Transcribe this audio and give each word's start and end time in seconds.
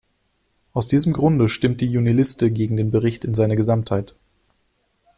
Aus 0.73 0.87
diesem 0.87 1.13
Grunde 1.13 1.47
stimmt 1.47 1.79
die 1.79 1.85
Juniliste 1.91 2.49
gegen 2.49 2.75
den 2.75 2.89
Bericht 2.89 3.23
in 3.23 3.35
seiner 3.35 3.55
Gesamtheit. 3.55 4.15